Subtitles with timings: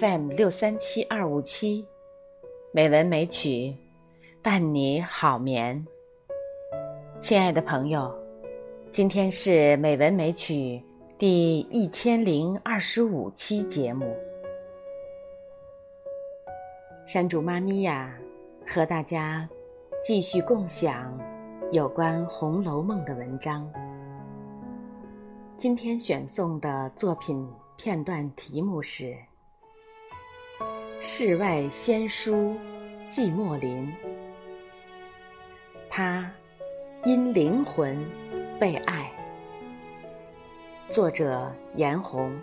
[0.00, 1.86] FM 六三七二五七，
[2.72, 3.76] 美文美曲，
[4.42, 5.86] 伴你好眠。
[7.20, 8.12] 亲爱的朋友，
[8.90, 10.82] 今天是美文美曲
[11.16, 14.16] 第一千零二十五期节目。
[17.06, 18.18] 山竹妈咪呀，
[18.66, 19.48] 和大家
[20.02, 21.16] 继续共享
[21.70, 23.70] 有关《红楼梦》的文章。
[25.56, 29.04] 今天选送的作品片段题目是
[31.06, 32.56] 《世外仙书
[33.10, 33.86] 寂寞林》，
[35.90, 36.32] 他
[37.04, 38.02] 因灵魂
[38.58, 39.12] 被爱。
[40.88, 42.34] 作者颜红。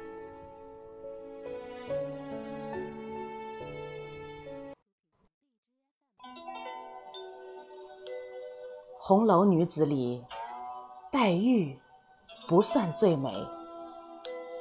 [9.00, 10.24] 红楼女子里，
[11.12, 11.76] 黛玉。
[12.48, 13.34] 不算最美，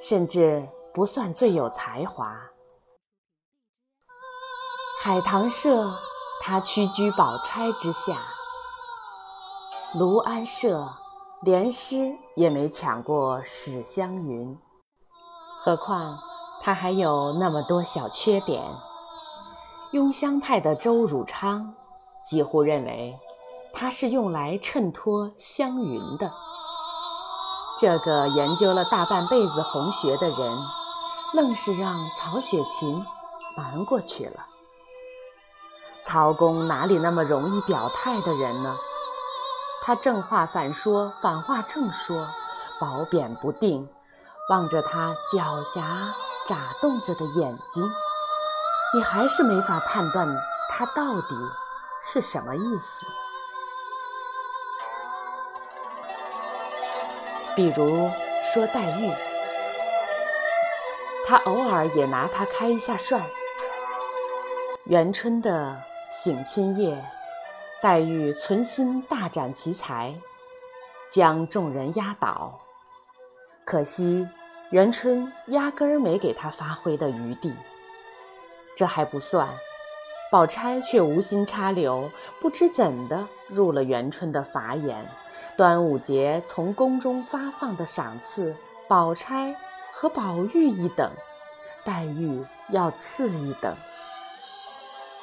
[0.01, 2.41] 甚至不算最有才华。
[5.03, 5.95] 海棠社，
[6.43, 8.17] 他屈居宝钗之下；
[9.95, 10.93] 卢安社，
[11.41, 14.59] 连诗也没抢过史湘云。
[15.59, 16.19] 何况
[16.61, 18.63] 他还有那么多小缺点。
[19.93, 21.73] 雍香派的周汝昌
[22.27, 23.19] 几乎认为，
[23.73, 26.31] 他是用来衬托湘云的。
[27.79, 30.59] 这个研究了大半辈子红学的人，
[31.33, 33.03] 愣是让曹雪芹
[33.57, 34.49] 瞒过去了。
[36.03, 38.77] 曹公哪里那么容易表态的人呢？
[39.83, 42.27] 他正话反说，反话正说，
[42.79, 43.89] 褒贬不定。
[44.49, 45.81] 望着他狡黠
[46.45, 47.89] 眨动着的眼睛，
[48.93, 50.27] 你还是没法判断
[50.69, 51.37] 他到底
[52.03, 53.07] 是什么意思。
[57.55, 58.11] 比如
[58.53, 59.15] 说黛玉，
[61.27, 63.23] 他偶尔也拿她开一下涮。
[64.85, 67.05] 元春的省亲夜，
[67.81, 70.13] 黛玉存心大展奇才，
[71.13, 72.59] 将众人压倒。
[73.65, 74.27] 可惜
[74.71, 77.55] 元春压根儿没给她发挥的余地。
[78.77, 79.49] 这还不算，
[80.33, 82.11] 宝钗却无心插柳，
[82.41, 85.07] 不知怎的入了元春的法眼。
[85.57, 88.57] 端午节从宫中发放的赏赐，
[88.89, 89.55] 宝钗
[89.93, 91.13] 和宝玉一等，
[91.85, 93.77] 黛玉要次一等。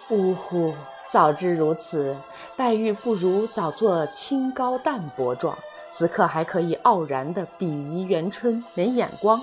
[0.10, 0.74] 呜呼！
[1.08, 2.18] 早知如此，
[2.58, 5.58] 黛玉不如早做清高淡泊状，
[5.90, 9.40] 此刻还可以傲然的鄙夷元春没眼光。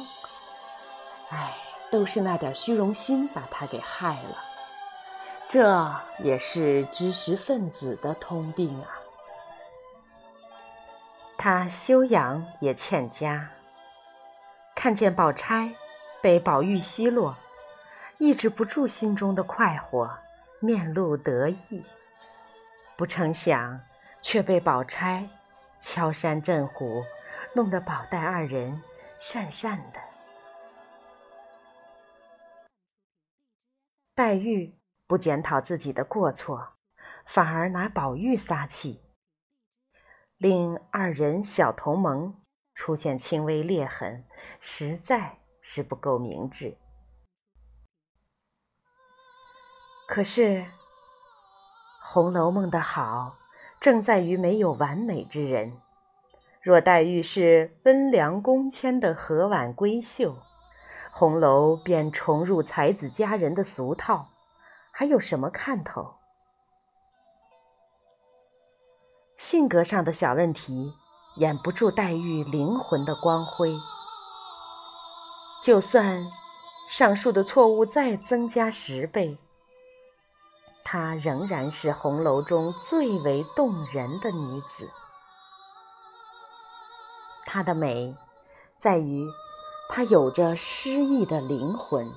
[1.30, 1.54] 唉，
[1.90, 4.36] 都是那点虚荣心把她给害了。
[5.48, 8.88] 这也是知识分子的通病啊。
[11.38, 13.48] 他修养也欠佳，
[14.74, 15.74] 看见宝钗
[16.20, 17.34] 被宝玉奚落，
[18.18, 20.10] 抑制不住心中的快活，
[20.64, 21.84] 面露得意。
[22.96, 23.80] 不成想，
[24.22, 25.28] 却被宝钗
[25.80, 27.04] 敲山震虎，
[27.54, 28.82] 弄得宝黛二人
[29.20, 30.00] 讪讪的。
[34.14, 36.74] 黛玉不检讨自己的过错，
[37.26, 39.02] 反而拿宝玉撒气。
[40.38, 42.42] 令二人小同盟
[42.74, 44.24] 出现轻微裂痕，
[44.60, 46.76] 实在是不够明智。
[50.14, 50.42] 可是，
[52.00, 53.34] 《红楼梦》的好，
[53.80, 55.76] 正在于没有完美之人。
[56.62, 60.36] 若黛玉是温良恭谦的和婉闺秀，
[61.10, 64.28] 红楼便重入才子佳人的俗套，
[64.92, 66.14] 还有什么看头？
[69.36, 70.92] 性格上的小问题
[71.38, 73.74] 掩不住黛玉灵魂的光辉。
[75.60, 76.24] 就算
[76.88, 79.40] 上述的错误再增加十倍，
[80.84, 84.90] 她仍然是红楼中最为动人的女子。
[87.46, 88.14] 她的美
[88.76, 89.26] 在于
[89.88, 92.12] 她有着诗意的灵魂，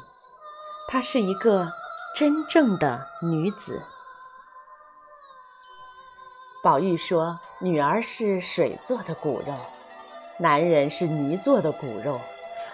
[0.88, 1.72] 她是一个
[2.16, 3.82] 真正的女子。
[6.64, 9.56] 宝玉说：“女儿是水做的骨肉，
[10.38, 12.20] 男人是泥做的骨肉。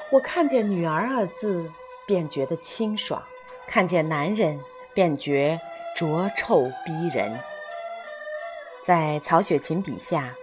[0.09, 1.69] 我看见‘女儿’二字，
[2.07, 3.21] 便觉得清爽；
[3.67, 4.59] 看见男人，
[4.93, 5.59] 便觉
[5.95, 7.39] 浊臭逼人。
[8.83, 10.33] 在曹雪芹笔下，‘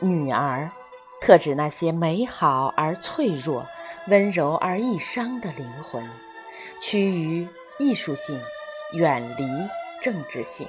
[0.00, 0.70] 女儿’
[1.20, 3.66] 特指那些美好而脆弱、
[4.08, 6.08] 温柔而易伤的灵魂，
[6.80, 7.48] 趋于
[7.78, 8.40] 艺术性，
[8.92, 9.46] 远离
[10.02, 10.68] 政治性。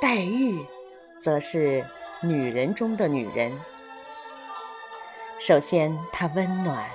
[0.00, 0.64] 黛玉。”
[1.20, 1.82] 则是
[2.20, 3.58] 女人中的女人。
[5.38, 6.86] 首先，她温暖，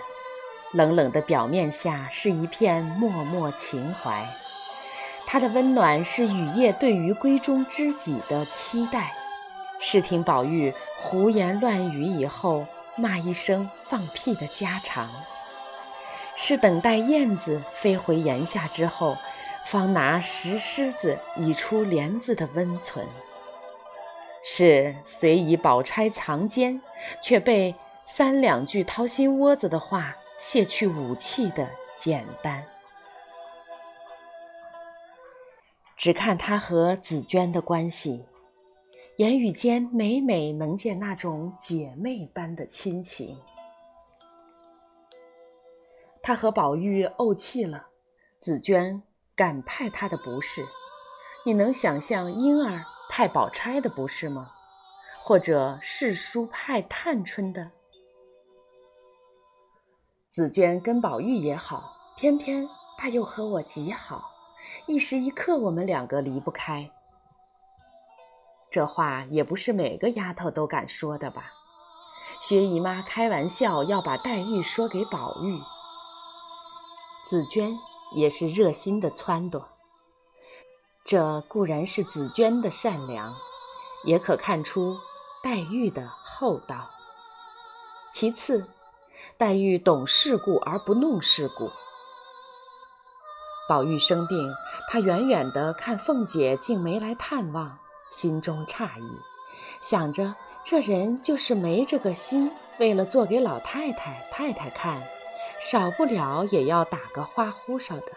[0.72, 4.28] 冷冷的表面下是一片脉脉情怀。
[5.32, 9.14] 它的温暖是雨夜对于闺中知己的期待，
[9.80, 12.66] 是听宝玉胡言乱语以后
[12.96, 15.08] 骂一声放屁的家常，
[16.36, 19.16] 是等待燕子飞回檐下之后，
[19.68, 23.06] 方拿石狮子以出帘子的温存，
[24.44, 26.82] 是虽以宝钗藏奸，
[27.22, 32.66] 却被三两句掏心窝子的话卸去武器的简单。
[36.00, 38.24] 只看他和紫娟的关系，
[39.18, 43.38] 言语间每每能见那种姐妹般的亲情。
[46.24, 47.88] 他和宝玉怄气了，
[48.40, 49.04] 紫娟
[49.36, 50.66] 敢派他的不是，
[51.46, 54.54] 你能想象婴儿派宝钗的不是吗？
[55.22, 57.72] 或者世叔派探春的？
[60.30, 62.66] 紫娟跟宝玉也好，偏偏
[62.98, 64.29] 他又和我极好。
[64.90, 66.90] 一时一刻，我们两个离不开。
[68.72, 71.52] 这话也不是每个丫头都敢说的吧？
[72.42, 75.60] 薛姨妈开玩笑要把黛玉说给宝玉，
[77.24, 77.78] 紫娟
[78.16, 79.64] 也是热心的撺掇。
[81.06, 83.36] 这固然是紫娟的善良，
[84.06, 84.98] 也可看出
[85.44, 86.90] 黛玉的厚道。
[88.12, 88.68] 其次，
[89.38, 91.70] 黛玉懂世故而不弄世故。
[93.70, 94.52] 宝玉生病，
[94.88, 97.78] 他远远的看凤姐竟没来探望，
[98.10, 99.20] 心中诧异，
[99.80, 100.34] 想着
[100.64, 105.04] 这人就是没这个心，为了做给老太太、太太看，
[105.62, 108.12] 少不了也要打个花呼哨的。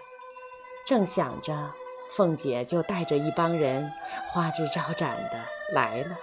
[0.86, 1.70] 正想着，
[2.12, 3.92] 凤姐就带着一帮人
[4.30, 5.38] 花枝招展的
[5.74, 6.16] 来了。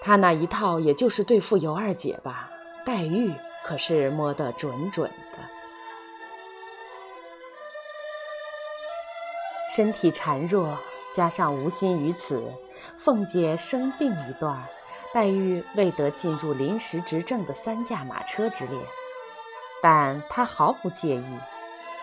[0.00, 2.48] 他那一套也就是对付尤二姐吧，
[2.86, 5.10] 黛玉可是摸得准准。
[9.76, 10.78] 身体孱弱，
[11.12, 12.42] 加上无心于此，
[12.96, 14.64] 凤姐生病一段，
[15.12, 18.80] 黛玉未得进入临时执政的三驾马车之列，
[19.82, 21.38] 但她毫不介意，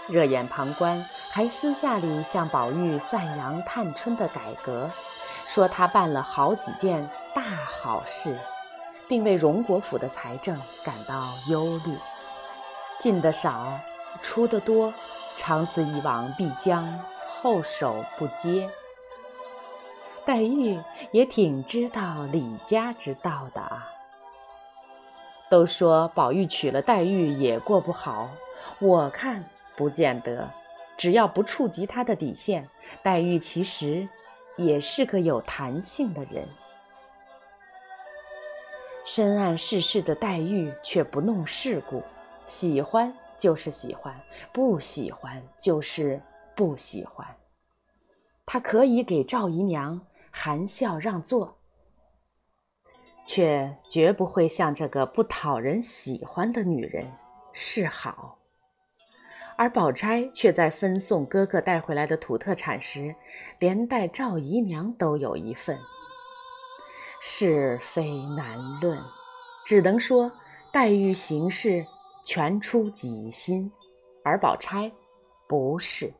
[0.07, 4.87] 热眼旁观，还私下里向宝玉赞扬探春的改革，
[5.47, 8.37] 说她办了好几件大好事，
[9.07, 11.97] 并为荣国府的财政感到忧虑，
[12.99, 13.79] 进的少，
[14.21, 14.93] 出的多，
[15.37, 16.87] 长此以往必将。
[17.43, 18.69] 后手不接，
[20.25, 20.79] 黛玉
[21.11, 23.85] 也挺知道李家之道的啊。
[25.49, 28.29] 都说宝玉娶了黛玉也过不好，
[28.79, 29.43] 我看
[29.75, 30.49] 不见得。
[30.95, 32.69] 只要不触及他的底线，
[33.03, 34.07] 黛玉其实
[34.55, 36.47] 也是个有弹性的人。
[39.03, 42.01] 深谙世事的黛玉却不弄世故，
[42.45, 44.17] 喜欢就是喜欢，
[44.53, 46.21] 不喜欢就是。
[46.55, 47.37] 不喜欢，
[48.45, 50.01] 他可以给赵姨娘
[50.31, 51.57] 含笑让座，
[53.25, 57.11] 却绝不会向这个不讨人喜欢的女人
[57.51, 58.37] 示好。
[59.55, 63.15] 而宝钗却在分送哥哥带回来的土特产时，
[63.59, 65.79] 连带赵姨娘都有一份。
[67.21, 68.99] 是非难论，
[69.63, 70.31] 只能说
[70.71, 71.85] 黛玉行事
[72.23, 73.71] 全出己心，
[74.23, 74.91] 而宝钗
[75.47, 76.13] 不是。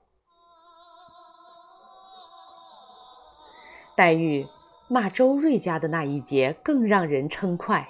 [3.95, 4.47] 黛玉
[4.87, 7.87] 骂周瑞家的那一节更让人称快。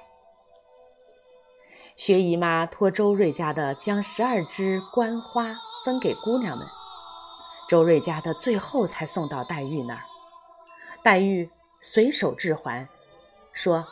[1.95, 5.55] 薛姨妈托周瑞家的将十二枝官花
[5.85, 6.67] 分给姑娘们，
[7.69, 10.03] 周瑞家的最后才送到黛玉那儿。
[11.03, 11.49] 黛玉
[11.81, 12.87] 随手置还，
[13.51, 13.85] 说：“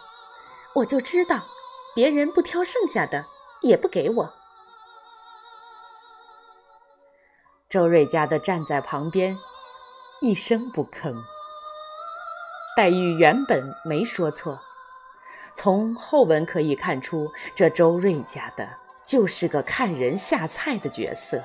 [0.75, 1.43] 我就知道，
[1.93, 3.25] 别人不挑剩下的，
[3.61, 4.33] 也不给我。”
[7.69, 9.37] 周瑞家的站在旁边，
[10.21, 11.15] 一声不吭。
[12.75, 14.59] 黛玉原本没说错，
[15.53, 18.67] 从后文可以看出，这周瑞家的
[19.03, 21.41] 就是个看人下菜的角色，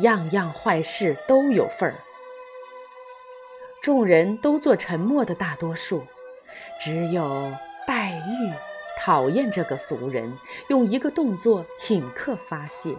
[0.00, 1.96] 样样坏事都有份儿。
[3.80, 6.06] 众人都做沉默的大多数，
[6.78, 7.50] 只有
[7.86, 8.52] 黛玉
[8.98, 12.94] 讨厌这个俗人，用一个动作请客发泄。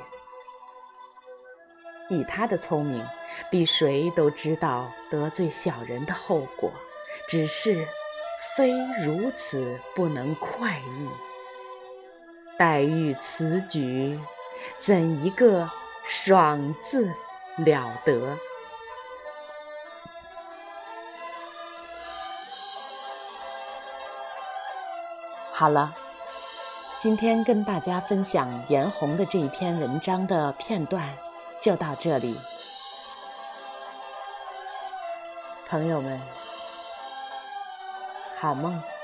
[2.10, 3.06] 以他的聪明，
[3.52, 6.72] 比谁都知道得罪小人的后果。
[7.28, 7.88] 只是，
[8.56, 8.72] 非
[9.04, 11.10] 如此不能快意。
[12.58, 14.20] 黛玉此举，
[14.80, 15.70] 怎一个
[16.06, 17.12] 爽字
[17.58, 18.38] 了得！
[25.52, 25.96] 好了，
[27.00, 31.18] 今天跟大家分享颜红的这一篇文章的片段
[31.60, 32.40] 就到这里，
[35.68, 36.22] 朋友们，
[38.46, 38.95] 好梦。